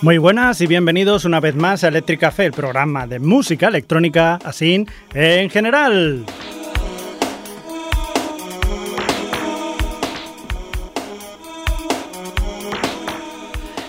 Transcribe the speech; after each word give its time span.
Muy 0.00 0.18
buenas 0.18 0.60
y 0.60 0.66
bienvenidos 0.66 1.24
una 1.24 1.40
vez 1.40 1.54
más 1.56 1.82
a 1.82 1.88
Electric 1.88 2.20
Café, 2.20 2.46
el 2.46 2.52
programa 2.52 3.06
de 3.06 3.18
música 3.18 3.68
electrónica, 3.68 4.38
así 4.44 4.86
en 5.12 5.50
general. 5.50 6.24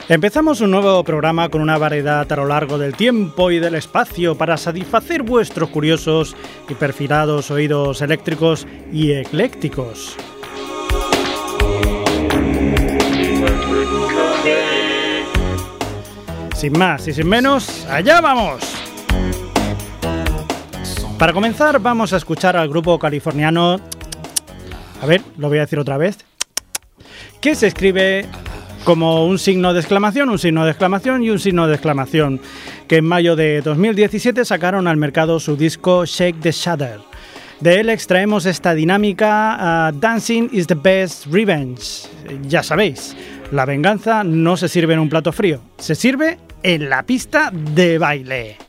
Empezamos 0.10 0.60
un 0.62 0.72
nuevo 0.72 1.04
programa 1.04 1.50
con 1.50 1.62
una 1.62 1.78
variedad 1.78 2.30
a 2.32 2.36
lo 2.36 2.48
largo 2.48 2.80
del 2.80 2.96
tiempo 2.96 3.52
y 3.52 3.60
del 3.60 3.76
espacio 3.76 4.36
para 4.36 4.58
satisfacer 4.58 5.22
vuestros 5.22 5.70
curiosos 5.70 6.36
y 6.68 6.74
perfilados 6.74 7.52
oídos 7.52 8.02
eléctricos 8.02 8.66
y 8.92 9.12
eclécticos. 9.12 10.18
Sin 16.56 16.74
más 16.76 17.08
y 17.08 17.14
sin 17.14 17.30
menos, 17.30 17.86
allá 17.86 18.20
vamos. 18.20 18.64
Para 21.20 21.34
comenzar 21.34 21.80
vamos 21.80 22.14
a 22.14 22.18
escuchar 22.18 22.58
al 22.58 22.68
grupo 22.68 22.98
californiano... 22.98 23.80
A 25.04 25.06
ver, 25.06 25.22
lo 25.38 25.50
voy 25.50 25.60
a 25.60 25.62
decir 25.62 25.78
otra 25.78 25.98
vez. 25.98 26.18
Que 27.40 27.54
se 27.54 27.68
escribe 27.68 28.26
como 28.90 29.28
un 29.28 29.38
signo 29.38 29.72
de 29.72 29.82
exclamación, 29.82 30.30
un 30.30 30.40
signo 30.40 30.66
de 30.66 30.72
exclamación 30.72 31.22
y 31.22 31.30
un 31.30 31.38
signo 31.38 31.68
de 31.68 31.76
exclamación, 31.76 32.42
que 32.88 32.96
en 32.96 33.06
mayo 33.06 33.36
de 33.36 33.62
2017 33.62 34.44
sacaron 34.46 34.88
al 34.88 34.98
mercado 34.98 35.40
su 35.40 35.56
disco 35.56 36.06
Shake 36.06 36.40
the 36.40 36.52
Shadow. 36.52 37.04
De 37.60 37.82
él 37.82 37.90
extraemos 37.90 38.48
esta 38.48 38.74
dinámica 38.74 39.92
uh, 39.94 39.96
Dancing 39.96 40.50
is 40.52 40.66
the 40.66 40.74
best 40.74 41.28
revenge. 41.28 42.10
Ya 42.48 42.64
sabéis, 42.64 43.16
la 43.52 43.66
venganza 43.66 44.24
no 44.24 44.58
se 44.58 44.68
sirve 44.68 44.96
en 44.96 45.02
un 45.02 45.10
plato 45.10 45.32
frío, 45.32 45.62
se 45.78 45.94
sirve 45.94 46.40
en 46.64 46.90
la 46.90 47.04
pista 47.04 47.52
de 47.54 48.00
baile. 48.00 48.69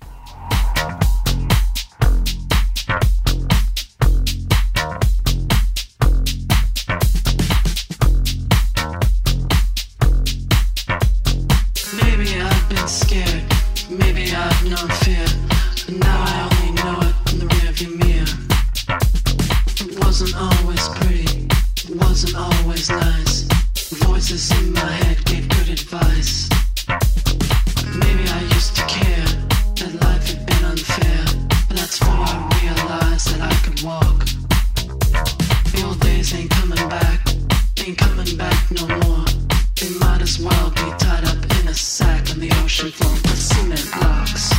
always 20.41 20.89
pretty, 21.01 21.47
wasn't 21.95 22.35
always 22.35 22.89
nice. 22.89 23.43
Voices 24.07 24.51
in 24.59 24.73
my 24.73 24.91
head 25.01 25.23
gave 25.27 25.47
good 25.49 25.69
advice. 25.69 26.49
Maybe 28.03 28.25
I 28.29 28.41
used 28.55 28.75
to 28.77 28.83
care 28.87 29.31
that 29.81 29.93
life 30.01 30.27
had 30.29 30.47
been 30.47 30.65
unfair, 30.65 31.25
but 31.69 31.77
that's 31.77 32.01
when 32.01 32.17
I 32.17 32.37
realized 32.63 33.27
that 33.33 33.43
I 33.53 33.55
could 33.65 33.83
walk. 33.83 34.19
The 35.73 35.83
old 35.87 36.01
days 36.01 36.35
ain't 36.35 36.51
coming 36.51 36.89
back, 36.89 37.21
ain't 37.85 37.99
coming 37.99 38.37
back 38.37 38.71
no 38.71 38.87
more. 39.05 39.27
They 39.77 39.91
might 39.99 40.23
as 40.23 40.39
well 40.39 40.71
be 40.71 40.89
tied 41.05 41.25
up 41.25 41.41
in 41.61 41.69
a 41.69 41.75
sack 41.75 42.31
on 42.31 42.41
the 42.41 42.51
ocean 42.63 42.91
floor 42.91 43.13
with 43.13 43.39
cement 43.39 43.89
blocks. 43.93 44.50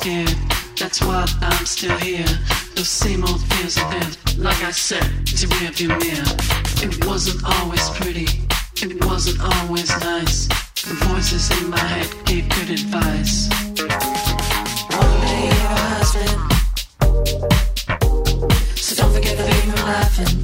scared. 0.00 0.34
That's 0.78 1.02
why 1.02 1.26
I'm 1.42 1.66
still 1.66 1.96
here. 1.98 2.24
Those 2.74 2.88
same 2.88 3.22
old 3.24 3.42
fears 3.52 3.76
are 3.76 3.90
there. 3.90 4.10
Like 4.38 4.62
I 4.62 4.70
said, 4.70 5.04
it's 5.22 5.42
a 5.42 5.46
rearview 5.46 5.88
mirror. 5.88 6.36
It 6.86 7.04
wasn't 7.04 7.44
always 7.44 7.86
pretty. 7.90 8.26
It 8.76 9.04
wasn't 9.04 9.40
always 9.42 9.90
nice. 10.00 10.48
The 10.88 10.94
voices 11.04 11.50
in 11.60 11.68
my 11.68 11.78
head 11.78 12.08
gave 12.24 12.48
good 12.48 12.70
advice. 12.70 13.50
One 14.96 15.20
day 15.26 15.44
you're 15.52 15.74
a 15.76 15.82
husband. 15.92 16.36
So 18.76 18.94
don't 18.96 19.12
forget 19.12 19.36
the 19.36 19.44
baby 19.44 19.72
laughing. 19.82 20.39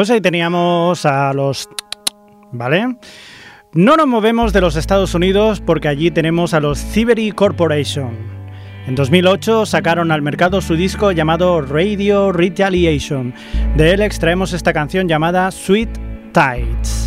Pues 0.00 0.08
ahí 0.08 0.22
teníamos 0.22 1.04
a 1.04 1.34
los... 1.34 1.68
¿Vale? 2.52 2.96
No 3.74 3.98
nos 3.98 4.06
movemos 4.06 4.54
de 4.54 4.62
los 4.62 4.76
Estados 4.76 5.14
Unidos 5.14 5.60
porque 5.60 5.88
allí 5.88 6.10
tenemos 6.10 6.54
a 6.54 6.60
los 6.60 6.82
Cibery 6.82 7.32
Corporation. 7.32 8.16
En 8.86 8.94
2008 8.94 9.66
sacaron 9.66 10.10
al 10.10 10.22
mercado 10.22 10.62
su 10.62 10.74
disco 10.74 11.12
llamado 11.12 11.60
Radio 11.60 12.32
Retaliation. 12.32 13.34
De 13.76 13.92
él 13.92 14.00
extraemos 14.00 14.54
esta 14.54 14.72
canción 14.72 15.06
llamada 15.06 15.50
Sweet 15.50 15.90
Tides. 16.32 16.99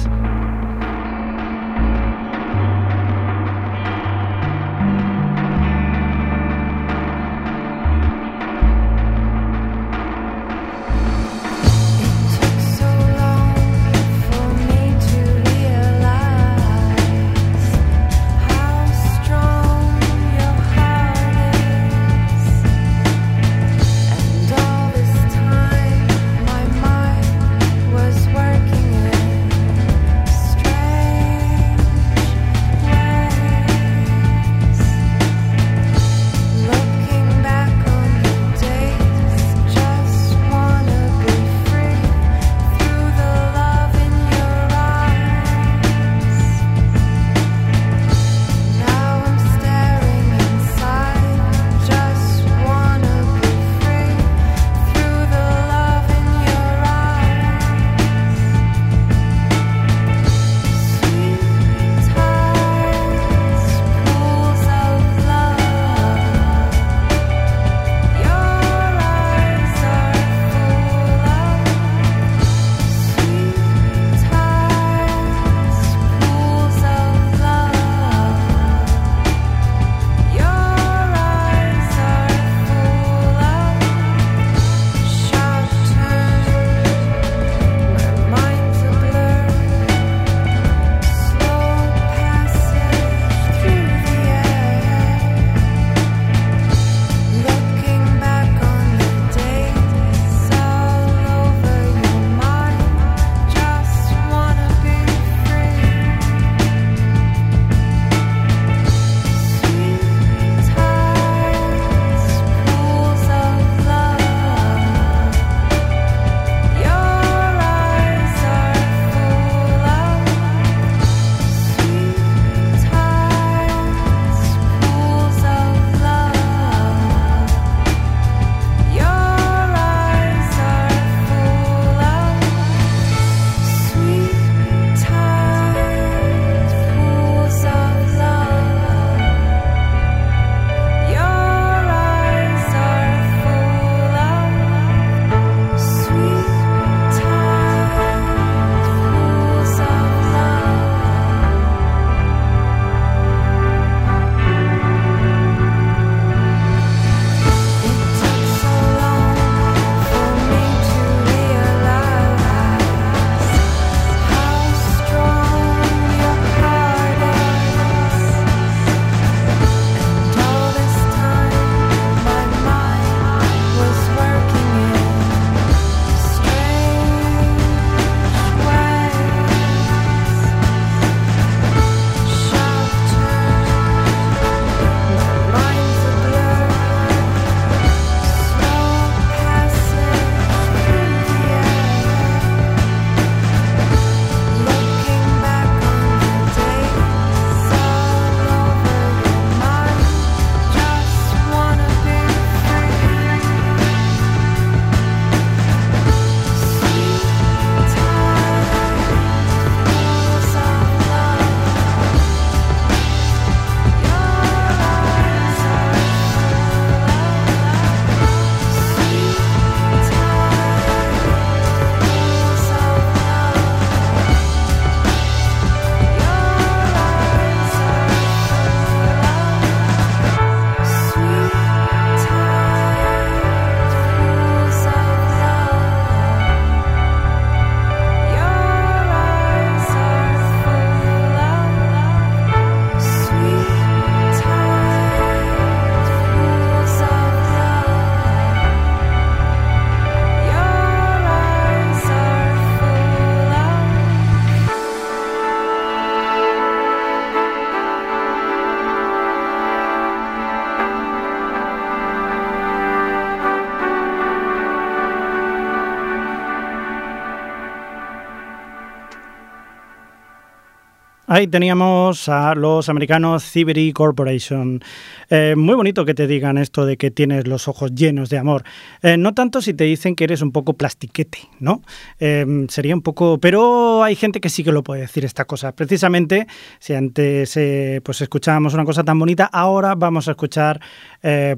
Ahí 271.33 271.47
teníamos 271.47 272.29
a 272.29 272.53
los 272.53 272.89
americanos 272.89 273.51
Thievery 273.51 273.91
Corporation. 273.91 274.83
Eh, 275.31 275.55
muy 275.57 275.73
bonito 275.73 276.05
que 276.05 276.13
te 276.13 276.27
digan 276.27 276.59
esto 276.59 276.85
de 276.85 276.95
que 276.95 277.09
tienes 277.09 277.47
los 277.47 277.67
ojos 277.67 277.95
llenos 277.95 278.29
de 278.29 278.37
amor. 278.37 278.63
Eh, 279.01 279.17
no 279.17 279.33
tanto 279.33 279.59
si 279.59 279.73
te 279.73 279.83
dicen 279.85 280.15
que 280.15 280.25
eres 280.25 280.43
un 280.43 280.51
poco 280.51 280.73
plastiquete, 280.73 281.39
¿no? 281.59 281.81
Eh, 282.19 282.45
sería 282.69 282.93
un 282.93 283.01
poco... 283.01 283.39
Pero 283.39 284.03
hay 284.03 284.15
gente 284.15 284.39
que 284.39 284.49
sí 284.49 284.63
que 284.63 284.71
lo 284.71 284.83
puede 284.83 285.01
decir 285.01 285.25
esta 285.25 285.45
cosa. 285.45 285.71
Precisamente, 285.71 286.45
si 286.77 286.93
antes 286.93 287.57
pues 288.03 288.21
escuchábamos 288.21 288.75
una 288.75 288.85
cosa 288.85 289.03
tan 289.03 289.17
bonita, 289.17 289.45
ahora 289.45 289.95
vamos 289.95 290.27
a 290.27 290.31
escuchar 290.31 290.79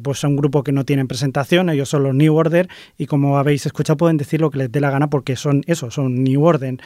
pues 0.01 0.24
a 0.24 0.27
un 0.27 0.36
grupo 0.36 0.63
que 0.63 0.72
no 0.72 0.86
tienen 0.86 1.07
presentación. 1.07 1.69
Ellos 1.69 1.89
son 1.89 2.03
los 2.03 2.13
New 2.13 2.36
Order 2.36 2.67
y 2.98 3.07
como 3.07 3.38
habéis 3.38 3.65
escuchado 3.65 3.98
pueden 3.98 4.17
decir 4.17 4.41
lo 4.41 4.51
que 4.51 4.60
les 4.60 4.72
dé 4.72 4.79
la 4.79 4.91
gana 4.91 5.10
porque 5.10 5.36
son 5.36 5.63
eso, 5.67 5.91
son 5.91 6.24
New 6.24 6.43
Order. 6.43 6.77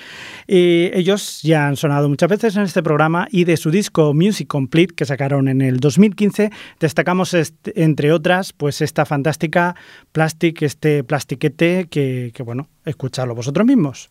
Y 0.48 0.90
ellos 0.94 1.42
ya 1.44 1.68
han 1.68 1.76
sonado 1.76 2.10
muchas 2.10 2.30
veces 2.30 2.56
en 2.56 2.64
este 2.64 2.84
programa 2.84 3.28
y 3.32 3.44
de 3.44 3.58
su 3.58 3.72
disco 3.72 4.14
Music 4.14 4.48
Complete 4.48 4.94
que 4.96 5.06
sacaron 5.06 5.48
en 5.48 5.62
el 5.62 5.80
2015 5.80 6.50
destacamos 6.80 7.36
entre 7.76 8.12
otras 8.12 8.54
pues 8.54 8.82
esta 8.82 9.06
fantástica 9.06 9.76
Plastic, 10.12 10.62
este 10.62 11.04
plastiquete 11.04 11.88
que, 11.90 12.32
que 12.34 12.44
bueno, 12.44 12.68
escuchadlo 12.86 13.36
vosotros 13.36 13.66
mismos. 13.66 14.10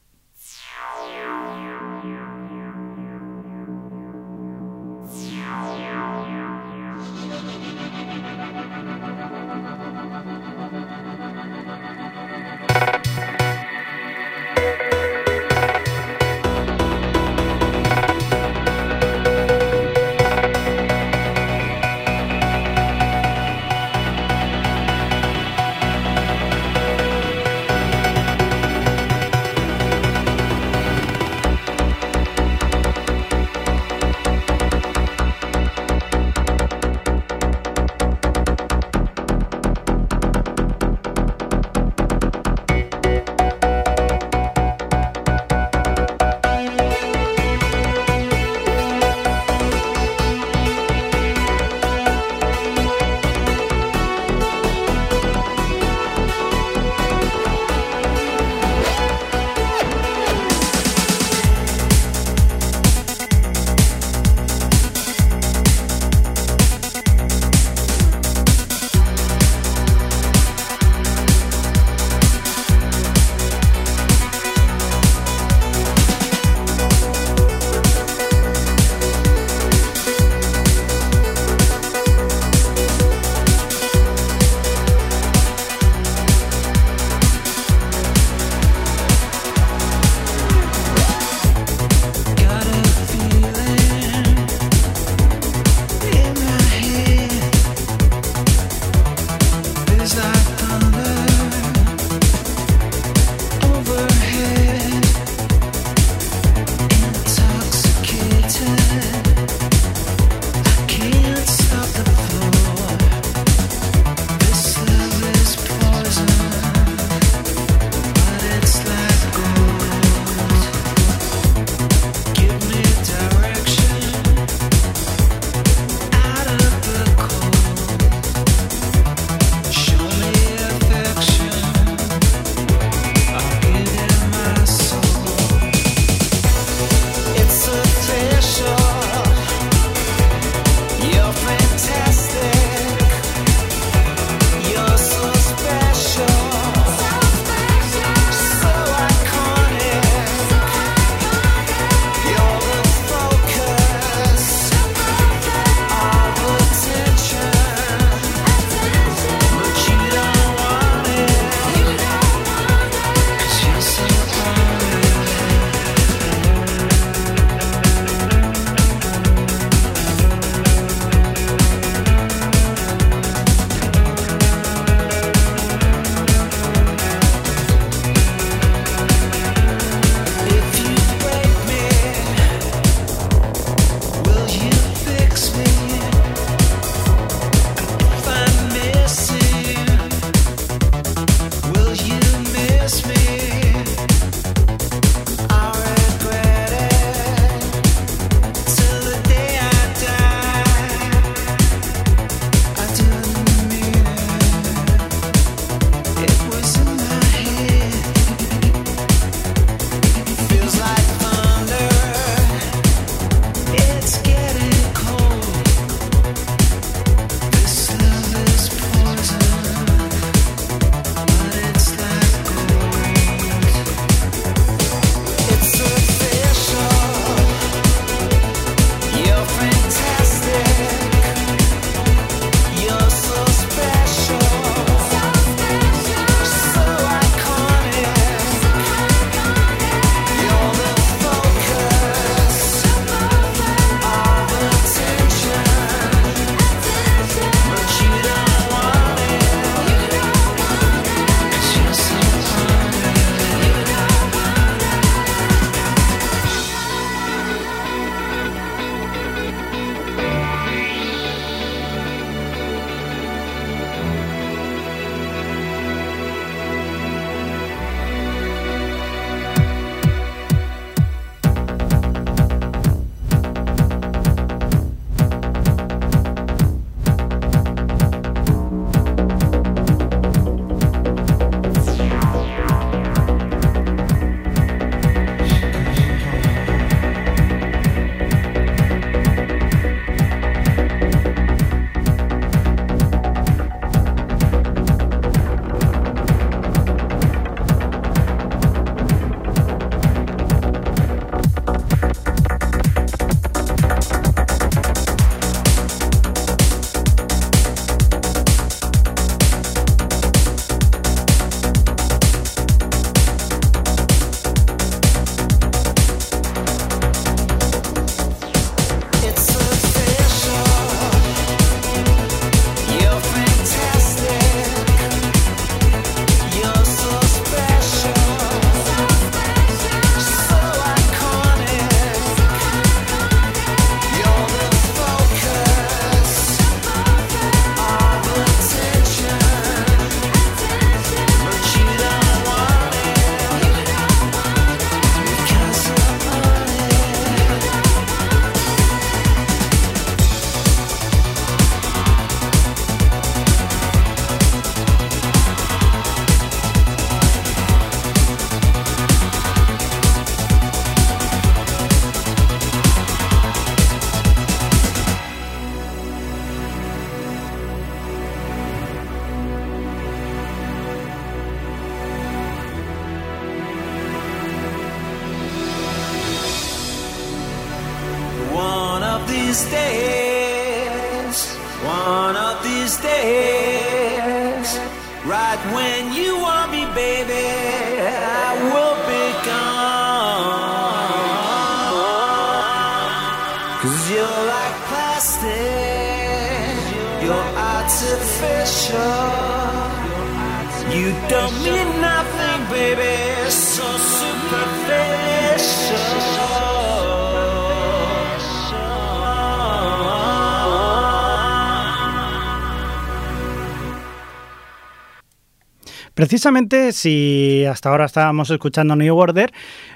Precisamente 416.19 416.91
si 416.91 417.65
hasta 417.65 417.91
ahora 417.91 418.07
estábamos 418.07 418.51
escuchando 418.51 418.97
New 418.97 419.17
Order, 419.17 419.53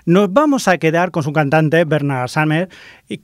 nos 0.07 0.33
vamos 0.33 0.69
a 0.69 0.79
quedar 0.79 1.11
con 1.11 1.25
su 1.25 1.33
cantante 1.33 1.85
Bernard 1.85 2.29
Summer, 2.29 2.69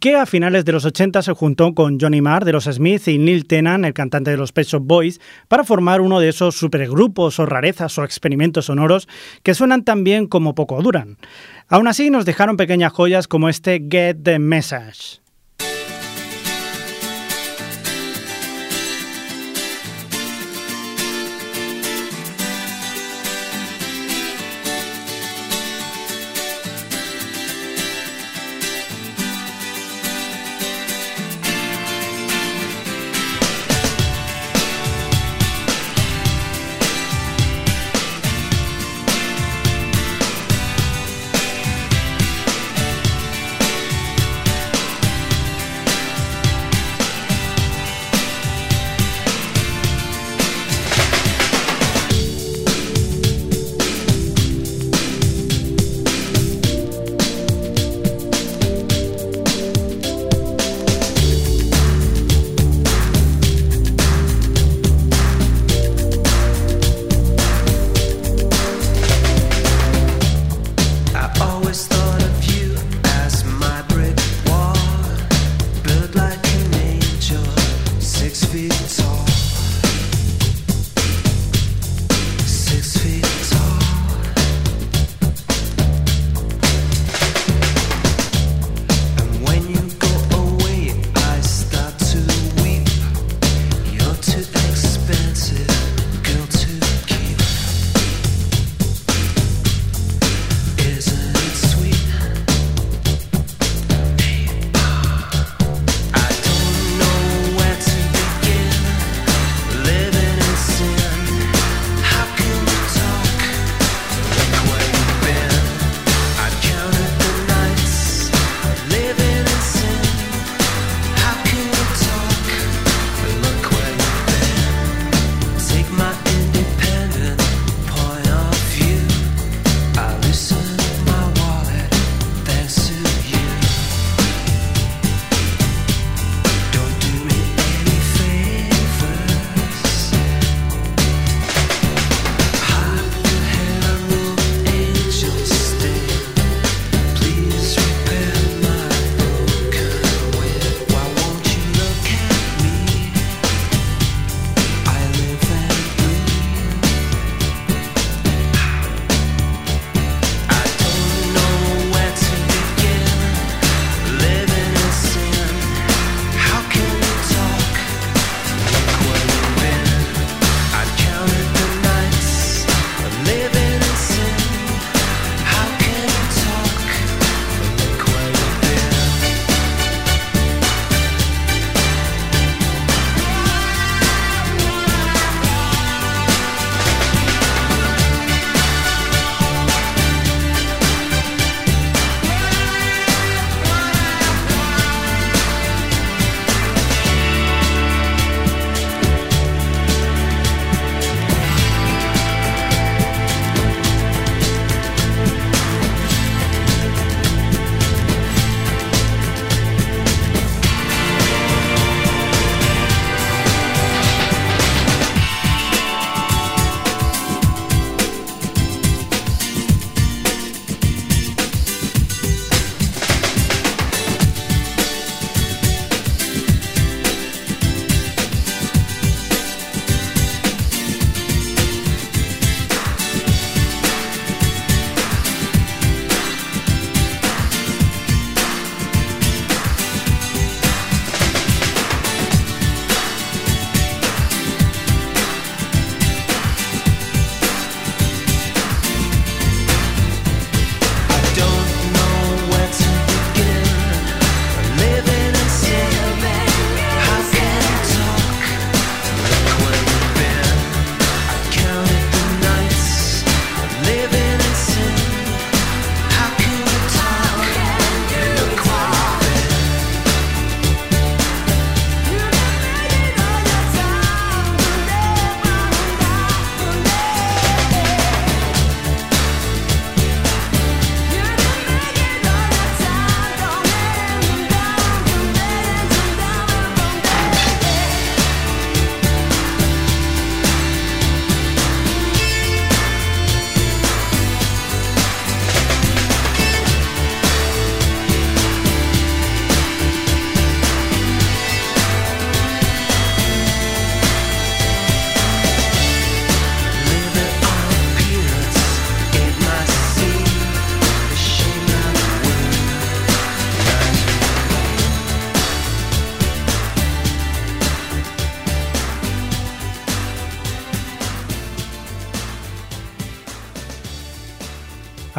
que 0.00 0.16
a 0.16 0.26
finales 0.26 0.64
de 0.64 0.72
los 0.72 0.84
80 0.84 1.22
se 1.22 1.32
juntó 1.32 1.76
con 1.76 2.00
Johnny 2.00 2.20
Marr 2.20 2.44
de 2.44 2.50
los 2.50 2.64
Smiths 2.64 3.06
y 3.06 3.18
Neil 3.18 3.46
Tennant, 3.46 3.84
el 3.84 3.94
cantante 3.94 4.32
de 4.32 4.36
los 4.36 4.50
Pet 4.50 4.66
Shop 4.66 4.82
Boys, 4.84 5.20
para 5.46 5.62
formar 5.62 6.00
uno 6.00 6.18
de 6.18 6.30
esos 6.30 6.56
supergrupos 6.56 7.38
o 7.38 7.46
rarezas 7.46 7.96
o 7.98 8.02
experimentos 8.02 8.64
sonoros 8.64 9.06
que 9.44 9.54
suenan 9.54 9.84
tan 9.84 10.02
bien 10.02 10.26
como 10.26 10.56
poco 10.56 10.82
duran. 10.82 11.18
Aún 11.68 11.86
así 11.86 12.10
nos 12.10 12.24
dejaron 12.24 12.56
pequeñas 12.56 12.92
joyas 12.92 13.28
como 13.28 13.48
este 13.48 13.80
Get 13.88 14.24
the 14.24 14.40
Message. 14.40 15.20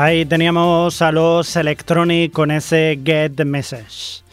Ahí 0.02 0.26
teníamos 0.26 1.02
a 1.02 1.12
los 1.12 1.58
Electronic 1.58 2.32
con 2.32 2.52
ese 2.52 2.98
Get 3.04 3.34
the 3.36 3.44
Message. 3.44 4.24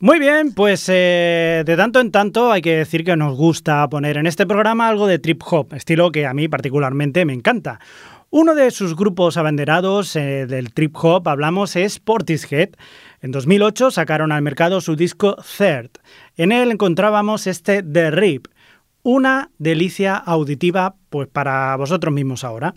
Muy 0.00 0.18
bien, 0.18 0.54
pues 0.54 0.88
eh, 0.88 1.62
de 1.66 1.76
tanto 1.76 2.00
en 2.00 2.10
tanto 2.10 2.50
hay 2.50 2.62
que 2.62 2.74
decir 2.74 3.04
que 3.04 3.14
nos 3.14 3.36
gusta 3.36 3.86
poner 3.90 4.16
en 4.16 4.26
este 4.26 4.46
programa 4.46 4.88
algo 4.88 5.06
de 5.06 5.18
trip 5.18 5.42
hop, 5.44 5.74
estilo 5.74 6.10
que 6.10 6.24
a 6.24 6.32
mí 6.32 6.48
particularmente 6.48 7.26
me 7.26 7.34
encanta. 7.34 7.80
Uno 8.30 8.54
de 8.54 8.70
sus 8.70 8.96
grupos 8.96 9.36
abanderados 9.36 10.16
eh, 10.16 10.46
del 10.46 10.72
trip 10.72 10.96
hop, 10.96 11.28
hablamos, 11.28 11.76
es 11.76 12.00
Portishead. 12.00 12.70
En 13.20 13.30
2008 13.30 13.90
sacaron 13.90 14.32
al 14.32 14.40
mercado 14.40 14.80
su 14.80 14.96
disco 14.96 15.36
Third. 15.58 15.90
En 16.38 16.50
él 16.50 16.70
encontrábamos 16.70 17.46
este 17.46 17.82
The 17.82 18.10
Rip, 18.10 18.46
una 19.02 19.50
delicia 19.58 20.16
auditiva 20.16 20.94
pues 21.10 21.28
para 21.28 21.76
vosotros 21.76 22.14
mismos 22.14 22.42
ahora. 22.42 22.72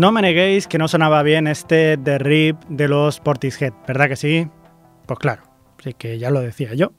No 0.00 0.12
me 0.12 0.22
neguéis 0.22 0.66
que 0.66 0.78
no 0.78 0.88
sonaba 0.88 1.22
bien 1.22 1.46
este 1.46 1.98
The 1.98 2.16
Rip 2.16 2.56
de 2.70 2.88
los 2.88 3.20
Portishead, 3.20 3.74
¿verdad 3.86 4.08
que 4.08 4.16
sí? 4.16 4.48
Pues 5.04 5.18
claro, 5.18 5.42
sí 5.84 5.92
que 5.92 6.18
ya 6.18 6.30
lo 6.30 6.40
decía 6.40 6.72
yo. 6.72 6.92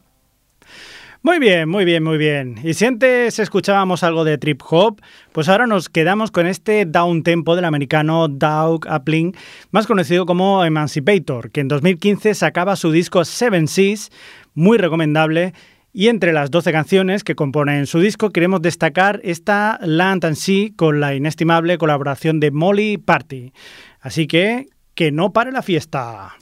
Muy 1.23 1.39
bien, 1.39 1.67
muy 1.67 1.83
bien, 1.83 2.03
muy 2.03 2.19
bien. 2.19 2.59
Y 2.63 2.75
si 2.75 2.85
antes 2.85 3.39
escuchábamos 3.39 4.03
algo 4.03 4.23
de 4.23 4.37
trip 4.37 4.61
hop, 4.69 5.01
pues 5.31 5.49
ahora 5.49 5.65
nos 5.65 5.89
quedamos 5.89 6.29
con 6.29 6.45
este 6.45 6.85
down 6.85 7.23
tempo 7.23 7.55
del 7.55 7.65
americano 7.65 8.27
Doug 8.27 8.87
Appling, 8.87 9.35
más 9.71 9.87
conocido 9.87 10.27
como 10.27 10.63
Emancipator, 10.63 11.49
que 11.49 11.61
en 11.61 11.69
2015 11.69 12.35
sacaba 12.35 12.75
su 12.75 12.91
disco 12.91 13.25
Seven 13.25 13.67
Seas, 13.67 14.11
muy 14.53 14.77
recomendable. 14.77 15.53
Y 15.93 16.07
entre 16.07 16.31
las 16.31 16.51
12 16.51 16.71
canciones 16.71 17.23
que 17.23 17.35
componen 17.35 17.85
su 17.85 17.99
disco 17.99 18.29
queremos 18.29 18.61
destacar 18.61 19.19
esta 19.23 19.77
Land 19.81 20.25
and 20.25 20.35
Sea 20.35 20.69
con 20.75 20.99
la 20.99 21.15
inestimable 21.15 21.77
colaboración 21.77 22.39
de 22.39 22.51
Molly 22.51 22.97
Party. 22.97 23.51
Así 23.99 24.27
que 24.27 24.67
que 24.95 25.11
no 25.11 25.33
pare 25.33 25.51
la 25.51 25.61
fiesta. 25.61 26.33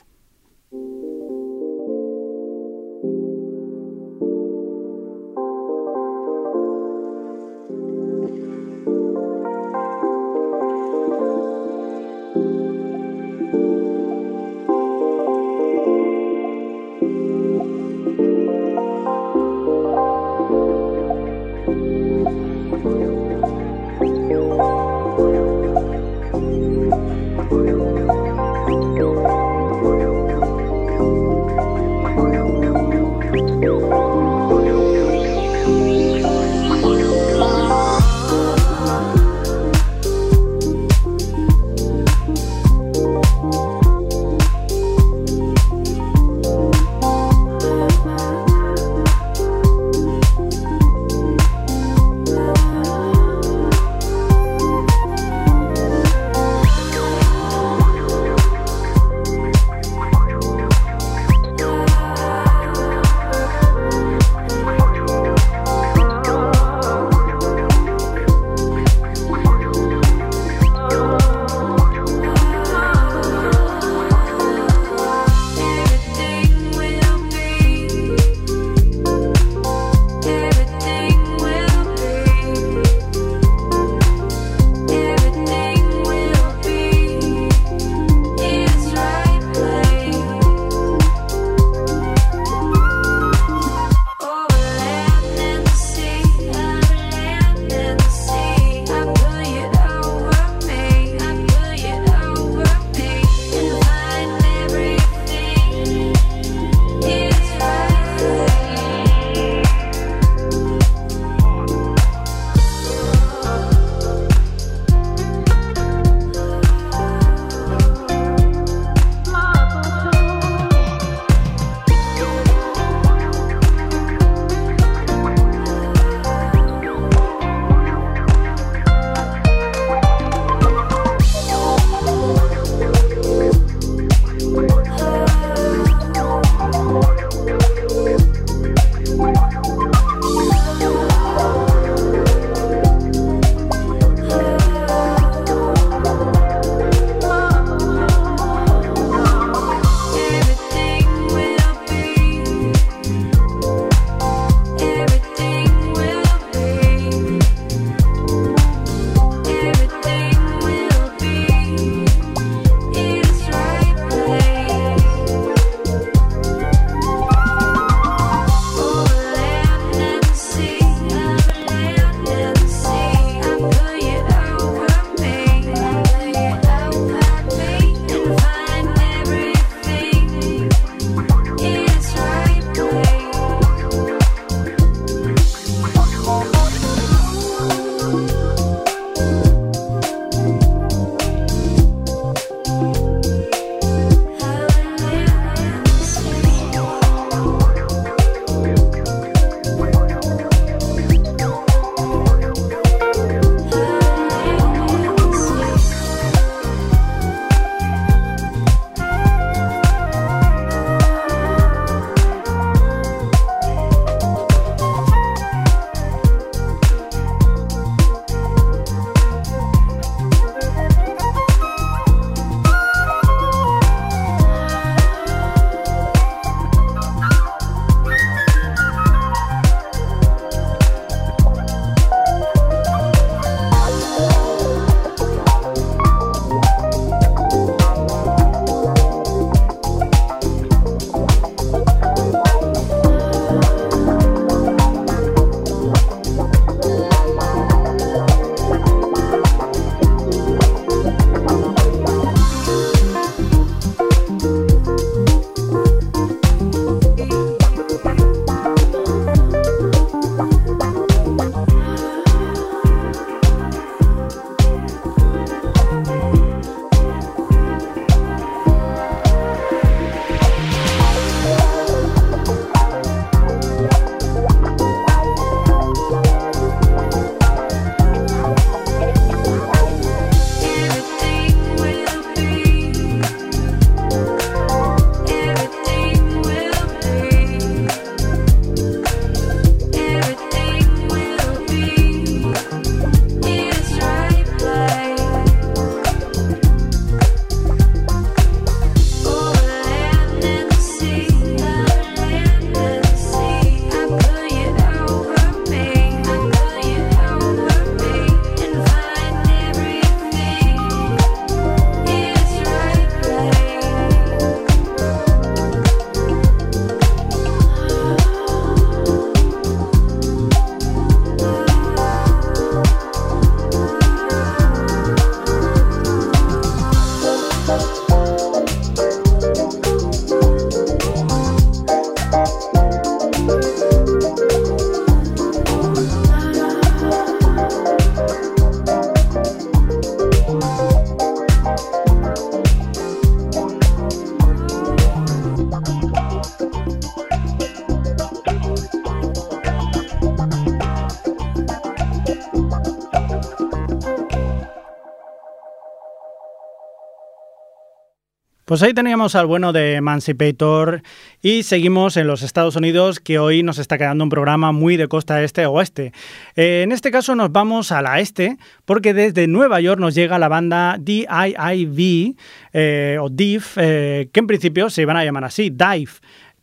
Pues 358.69 358.83
ahí 358.83 358.93
teníamos 358.93 359.33
al 359.33 359.47
bueno 359.47 359.73
de 359.73 359.95
Emancipator 359.95 361.01
y 361.41 361.63
seguimos 361.63 362.17
en 362.17 362.27
los 362.27 362.43
Estados 362.43 362.75
Unidos 362.75 363.19
que 363.19 363.39
hoy 363.39 363.63
nos 363.63 363.79
está 363.79 363.97
quedando 363.97 364.23
un 364.23 364.29
programa 364.29 364.71
muy 364.71 364.95
de 364.95 365.07
costa 365.07 365.41
este 365.41 365.65
oeste. 365.65 366.13
Eh, 366.55 366.83
en 366.83 366.91
este 366.91 367.09
caso 367.09 367.33
nos 367.33 367.51
vamos 367.51 367.91
a 367.91 368.03
la 368.03 368.19
este 368.19 368.57
porque 368.85 369.15
desde 369.15 369.47
Nueva 369.47 369.81
York 369.81 369.99
nos 369.99 370.13
llega 370.13 370.37
la 370.37 370.49
banda 370.49 370.97
DIIV 370.99 372.35
eh, 372.71 373.17
o 373.19 373.29
DIV, 373.31 373.63
eh, 373.77 374.29
que 374.31 374.39
en 374.39 374.45
principio 374.45 374.91
se 374.91 375.01
iban 375.01 375.17
a 375.17 375.25
llamar 375.25 375.45
así, 375.45 375.71
DIVE 375.71 376.11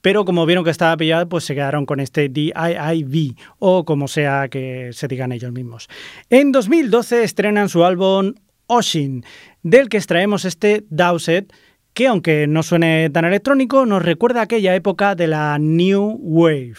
pero 0.01 0.25
como 0.25 0.47
vieron 0.47 0.63
que 0.63 0.71
estaba 0.71 0.97
pillado, 0.97 1.29
pues 1.29 1.43
se 1.43 1.57
quedaron 1.57 1.87
con 1.87 1.99
este 1.99 2.29
DIIV 2.29 3.35
o 3.59 3.85
como 3.85 4.07
sea 4.07 4.47
que 4.47 4.91
se 4.93 5.09
digan 5.09 5.33
ellos 5.33 5.51
mismos. 5.51 5.89
En 6.31 6.53
2012 6.53 7.25
estrenan 7.25 7.69
su 7.69 7.85
álbum 7.85 8.35
Ocean, 8.69 9.25
del 9.63 9.89
que 9.89 9.97
extraemos 9.97 10.45
este 10.45 10.85
Dowset, 10.89 11.53
que 11.97 12.07
aunque 12.07 12.47
no 12.47 12.63
suene 12.63 13.09
tan 13.09 13.25
electrónico, 13.25 13.87
nos 13.87 14.03
recuerda 14.03 14.43
aquella 14.43 14.75
época 14.75 15.15
de 15.15 15.29
la 15.29 15.57
New 15.59 16.19
Wave. 16.21 16.77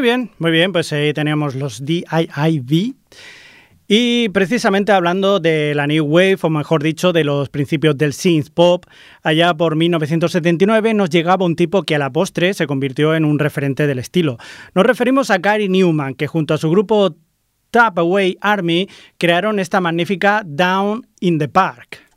Muy 0.00 0.08
bien, 0.08 0.30
muy 0.38 0.50
bien, 0.50 0.72
pues 0.72 0.94
ahí 0.94 1.12
teníamos 1.12 1.54
los 1.54 1.84
DIIV. 1.84 2.94
Y 3.86 4.30
precisamente 4.30 4.92
hablando 4.92 5.40
de 5.40 5.74
la 5.74 5.86
New 5.86 6.06
Wave, 6.06 6.38
o 6.40 6.48
mejor 6.48 6.82
dicho, 6.82 7.12
de 7.12 7.22
los 7.22 7.50
principios 7.50 7.98
del 7.98 8.14
synth 8.14 8.48
pop, 8.48 8.86
allá 9.22 9.52
por 9.52 9.76
1979 9.76 10.94
nos 10.94 11.10
llegaba 11.10 11.44
un 11.44 11.54
tipo 11.54 11.82
que 11.82 11.96
a 11.96 11.98
la 11.98 12.08
postre 12.08 12.54
se 12.54 12.66
convirtió 12.66 13.14
en 13.14 13.26
un 13.26 13.38
referente 13.38 13.86
del 13.86 13.98
estilo. 13.98 14.38
Nos 14.74 14.86
referimos 14.86 15.30
a 15.30 15.36
Gary 15.36 15.68
Newman, 15.68 16.14
que 16.14 16.28
junto 16.28 16.54
a 16.54 16.56
su 16.56 16.70
grupo 16.70 17.14
Tap 17.70 17.98
Away 17.98 18.38
Army 18.40 18.88
crearon 19.18 19.58
esta 19.58 19.82
magnífica 19.82 20.44
Down 20.46 21.06
in 21.20 21.38
the 21.38 21.48
Park. 21.48 22.09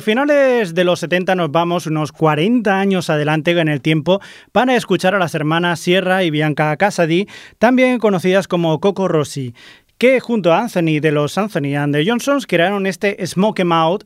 Finales 0.00 0.74
de 0.74 0.84
los 0.84 1.00
70 1.00 1.34
nos 1.34 1.50
vamos 1.50 1.86
unos 1.86 2.12
40 2.12 2.78
años 2.78 3.10
adelante 3.10 3.52
en 3.52 3.68
el 3.68 3.80
tiempo 3.80 4.20
para 4.52 4.76
escuchar 4.76 5.14
a 5.14 5.18
las 5.18 5.34
hermanas 5.34 5.80
Sierra 5.80 6.22
y 6.22 6.30
Bianca 6.30 6.76
Casady, 6.76 7.26
también 7.58 7.98
conocidas 7.98 8.48
como 8.48 8.80
Coco 8.80 9.08
Rossi, 9.08 9.54
que 9.98 10.20
junto 10.20 10.52
a 10.52 10.60
Anthony 10.60 11.00
de 11.00 11.12
los 11.12 11.38
Anthony 11.38 11.76
and 11.76 11.94
the 11.94 12.04
Johnsons 12.06 12.46
crearon 12.46 12.86
este 12.86 13.24
Smoke 13.26 13.60
Em 13.60 13.72
Out. 13.72 14.04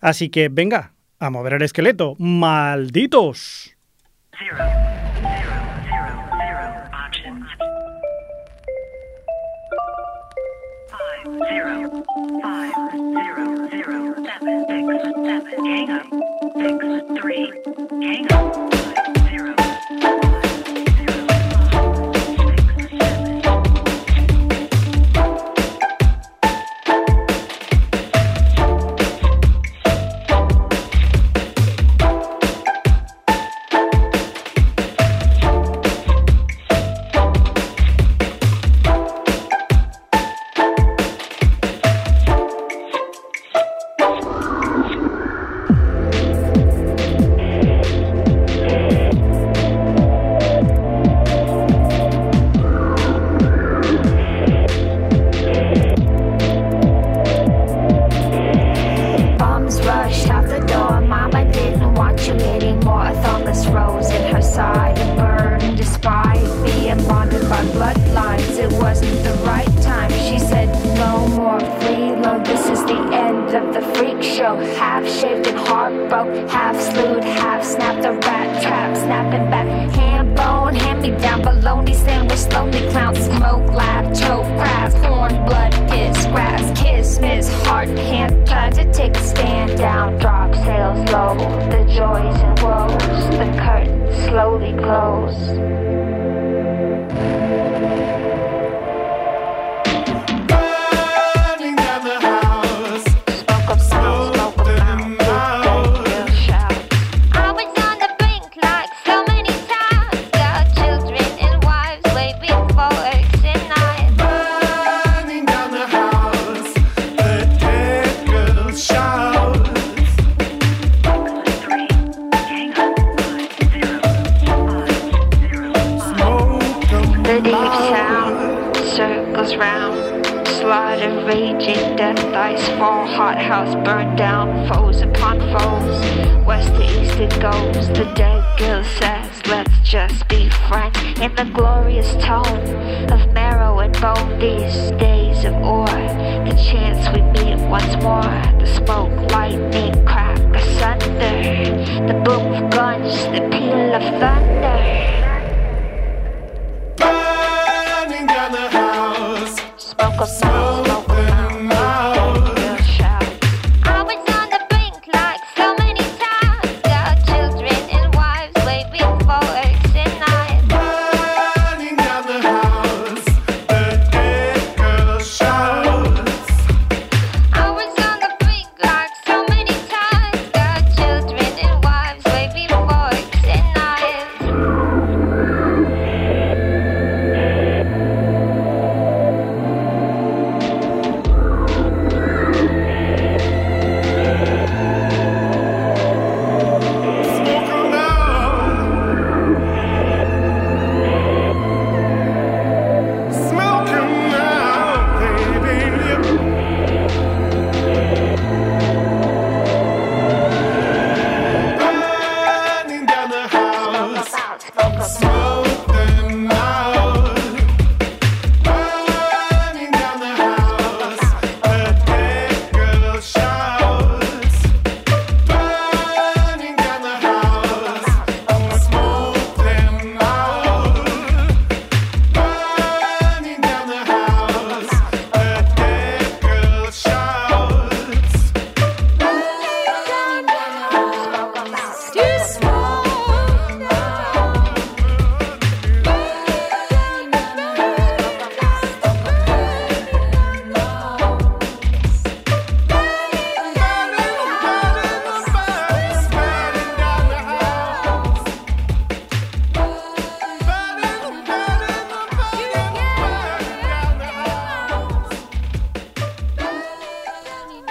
Así 0.00 0.28
que 0.28 0.48
venga, 0.48 0.92
a 1.18 1.30
mover 1.30 1.54
el 1.54 1.62
esqueleto, 1.62 2.16
malditos. 2.18 3.76
Seven. 15.42 15.64
Hang 15.64 15.90
up 15.90 16.06
six 16.56 17.20
three. 17.20 17.52
Hang 18.02 18.32
up 18.32 18.79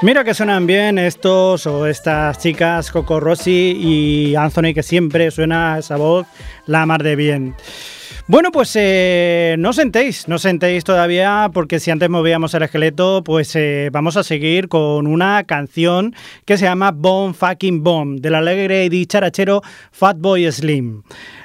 Mira 0.01 0.23
que 0.23 0.33
suenan 0.33 0.65
bien 0.65 0.97
estos 0.97 1.67
o 1.67 1.85
estas 1.85 2.37
chicas, 2.37 2.89
Coco 2.89 3.19
Rossi 3.19 3.75
y 3.77 4.35
Anthony, 4.35 4.73
que 4.73 4.81
siempre 4.81 5.29
suena 5.29 5.77
esa 5.77 5.97
voz 5.97 6.25
la 6.67 6.85
mar 6.85 7.03
de 7.03 7.17
bien. 7.17 7.53
Bueno, 8.25 8.51
pues 8.53 8.71
eh, 8.75 9.55
no 9.59 9.73
sentéis, 9.73 10.29
no 10.29 10.37
sentéis 10.37 10.85
todavía, 10.85 11.49
porque 11.51 11.81
si 11.81 11.91
antes 11.91 12.09
movíamos 12.09 12.53
el 12.53 12.63
esqueleto, 12.63 13.23
pues 13.25 13.53
eh, 13.57 13.89
vamos 13.91 14.15
a 14.15 14.23
seguir 14.23 14.69
con 14.69 15.05
una 15.05 15.43
canción 15.43 16.15
que 16.45 16.57
se 16.57 16.65
llama 16.65 16.91
Bomb 16.91 17.33
Fucking 17.33 17.83
Bomb, 17.83 18.21
del 18.21 18.35
alegre 18.35 18.85
y 18.85 18.89
dicharachero 18.89 19.63
Fatboy 19.91 20.49
Slim. 20.49 21.01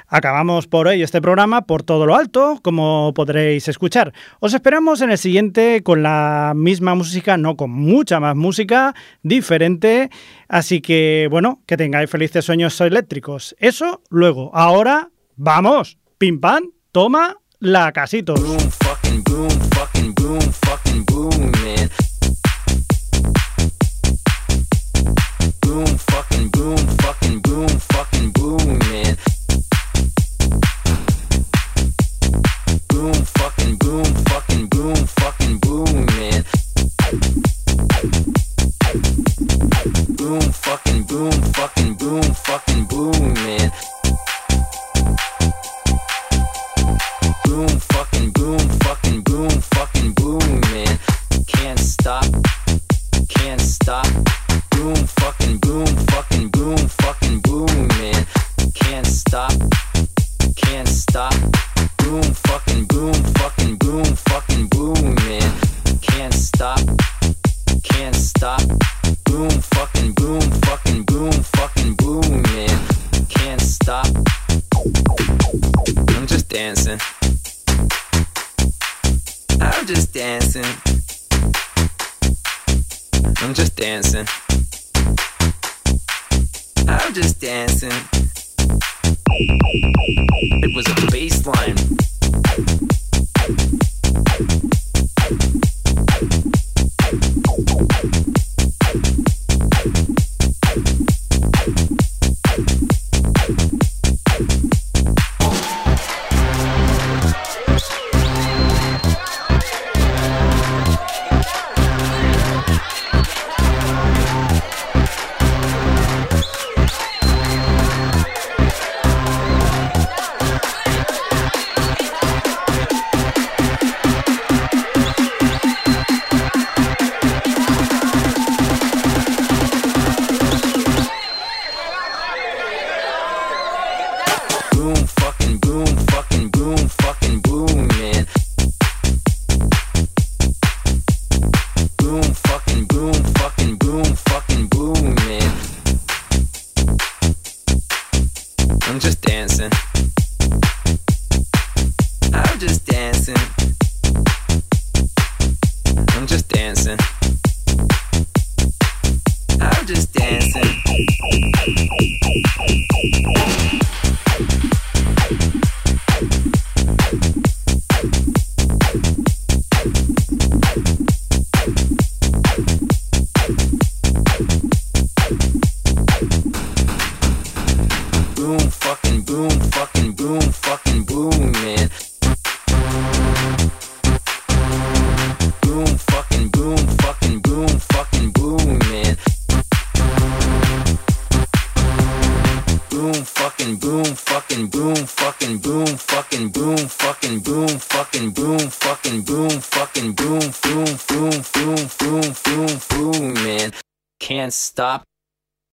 Acabamos 0.07 0.67
por 0.67 0.87
hoy 0.87 1.01
este 1.01 1.21
programa 1.21 1.63
por 1.63 1.83
todo 1.83 2.05
lo 2.05 2.15
alto, 2.15 2.59
como 2.61 3.13
podréis 3.13 3.67
escuchar. 3.67 4.13
Os 4.39 4.53
esperamos 4.53 5.01
en 5.01 5.11
el 5.11 5.17
siguiente 5.17 5.81
con 5.83 6.03
la 6.03 6.53
misma 6.55 6.95
música, 6.95 7.37
no 7.37 7.55
con 7.55 7.71
mucha 7.71 8.19
más 8.19 8.35
música, 8.35 8.93
diferente. 9.23 10.09
Así 10.47 10.81
que, 10.81 11.27
bueno, 11.31 11.61
que 11.65 11.77
tengáis 11.77 12.09
felices 12.09 12.45
sueños 12.45 12.79
eléctricos. 12.81 13.55
Eso 13.59 14.01
luego. 14.09 14.51
Ahora, 14.53 15.09
vamos. 15.35 15.97
Pim 16.17 16.39
pam, 16.39 16.71
toma 16.91 17.37
la 17.59 17.91
casitos. 17.91 18.39
boom, 18.39 18.57
fucking 25.97 26.49
boom, 27.41 27.79